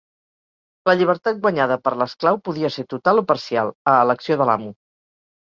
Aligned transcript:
La 0.89 0.93
llibertat 1.01 1.41
guanyada 1.43 1.77
per 1.87 1.93
l'esclau 2.03 2.41
podia 2.49 2.71
ser 2.77 2.87
total 2.95 3.23
o 3.23 3.27
parcial, 3.35 3.73
a 3.93 3.97
elecció 4.07 4.39
de 4.43 4.49
l'amo. 4.53 4.77